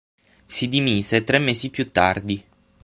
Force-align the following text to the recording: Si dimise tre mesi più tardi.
Si 0.47 0.67
dimise 0.67 1.23
tre 1.23 1.37
mesi 1.37 1.69
più 1.69 1.91
tardi. 1.91 2.43